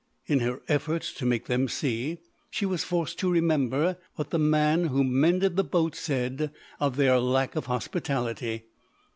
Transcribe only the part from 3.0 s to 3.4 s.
to